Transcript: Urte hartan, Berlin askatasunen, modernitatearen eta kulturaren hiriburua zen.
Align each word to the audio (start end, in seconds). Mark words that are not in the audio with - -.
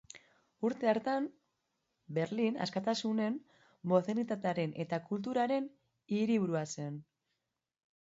Urte 0.69 0.87
hartan, 0.93 1.27
Berlin 2.19 2.57
askatasunen, 2.67 3.37
modernitatearen 3.95 4.77
eta 4.87 5.03
kulturaren 5.13 5.73
hiriburua 6.19 6.69
zen. 6.79 7.03